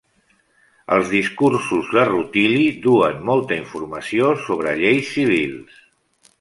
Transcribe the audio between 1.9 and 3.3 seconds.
de Rutili duen